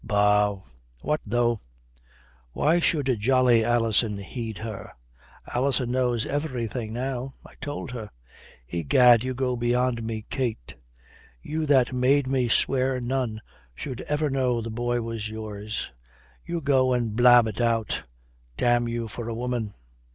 [0.03, 0.59] "Bah,
[1.01, 1.61] what though?
[2.53, 4.93] Why should jolly Alison heed her?"
[5.53, 7.35] "Alison knows everything now.
[7.45, 8.09] I told her."
[8.67, 10.73] "Egad, you go beyond me, Kate.
[11.43, 13.41] You that made me swear none
[13.75, 15.91] should ever know the boy was yours.
[16.43, 18.01] You go and blab it out!
[18.57, 19.75] Damn you for a woman."